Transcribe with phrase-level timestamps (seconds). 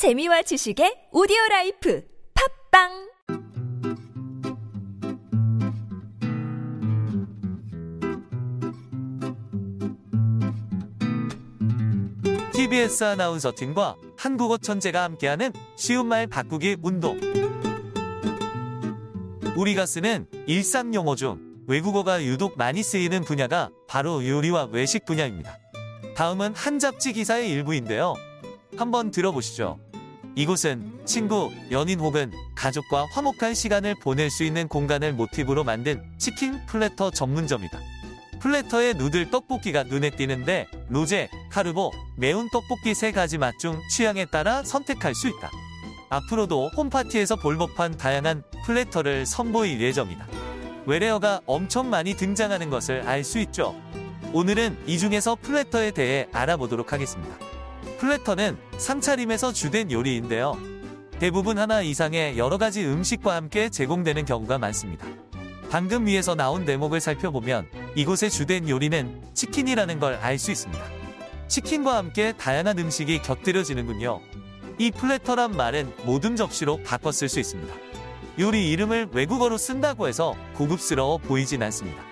[0.00, 3.10] 재미와 지식의 오디오 라이프 팟빵
[12.54, 17.20] TBS 아나운서 팀과 한국어 천재가 함께하는 쉬운 말 바꾸기 운동.
[19.54, 25.58] 우리가 쓰는 일상 용어 중 외국어가 유독 많이 쓰이는 분야가 바로 요리와 외식 분야입니다.
[26.16, 28.14] 다음은 한 잡지 기사의 일부인데요.
[28.80, 29.78] 한번 들어보시죠.
[30.36, 37.10] 이곳은 친구, 연인 혹은 가족과 화목한 시간을 보낼 수 있는 공간을 모티브로 만든 치킨 platter
[37.10, 37.78] 전문점이다.
[38.40, 44.62] Platter의 noodle 떡볶이가 눈에 띄는데 로제, 카르보, 매운 떡볶이 세 가지 맛 중 취향에 따라
[44.64, 45.50] 선택할 수 있다.
[46.08, 50.26] 앞으로도 home party에서 볼 법한 다양한 platter를 선보일 예정이다.
[50.86, 53.74] 외래어가 엄청 많이 등장하는 것을 알 수 있죠.
[54.32, 57.49] 오늘은 이 중에서 platter에 대해 알아보도록 하겠습니다.
[58.00, 60.56] Platter는 상차림에서 주된 요리인데요.
[61.18, 65.06] 대부분 하나 이상의 여러 가지 음식과 함께 제공되는 경우가 많습니다.
[65.70, 70.82] 방금 위에서 나온 대목을 살펴보면 이곳의 주된 요리는 치킨이라는 걸 알 수 있습니다.
[71.46, 74.20] 치킨과 함께 다양한 음식이 곁들여지는군요.
[74.78, 76.80] 이 platter란 말은 모둠 접시로
[77.12, 77.74] 쓸수 있습니다.
[78.38, 82.09] 요리 이름을 외국어로 쓴다고 해서 고급스러워 보이진 않습니다.